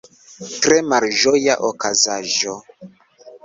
Tre 0.65 0.77
malĝoja 0.93 1.59
okazaĵo. 1.69 2.59